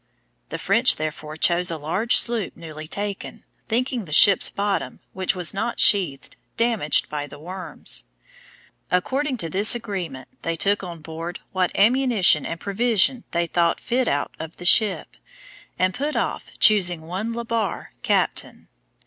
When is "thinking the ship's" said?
3.67-4.49